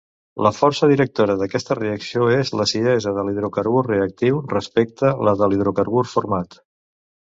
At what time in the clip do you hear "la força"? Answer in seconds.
0.45-0.87